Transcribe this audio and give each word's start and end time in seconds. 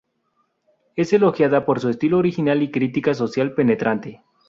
Es 0.95 1.13
elogiada 1.13 1.63
por 1.63 1.79
su 1.79 1.89
estilo 1.89 2.17
original 2.17 2.63
y 2.63 2.71
crítica 2.71 3.13
social 3.13 3.53
penetrante. 3.53 4.23